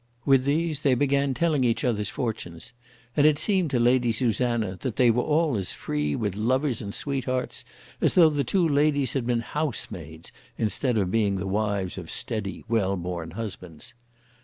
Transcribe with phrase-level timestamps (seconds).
[0.25, 2.73] With these they began telling each other's fortunes,
[3.15, 6.91] and it seemed to Lady Susanna that they were all as free with lovers and
[6.91, 7.63] sweethearts
[8.01, 12.65] as though the two ladies had been housemaids instead of being the wives of steady,
[12.67, 13.93] well born husbands.